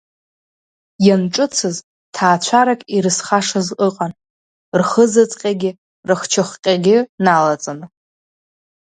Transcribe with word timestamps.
Ианҿыцыз 1.05 1.77
ҭаацәарак 2.13 2.81
ирызхашаз 2.95 3.67
ыҟан, 3.87 4.11
рхызаҵҟьагьы 4.79 5.71
рыхчыхҟьагьы 6.07 6.97
налаҵаны. 7.25 7.85